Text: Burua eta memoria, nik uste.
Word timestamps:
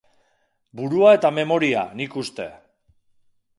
Burua 0.79 1.11
eta 1.17 1.31
memoria, 1.37 1.85
nik 2.01 2.19
uste. 2.25 2.51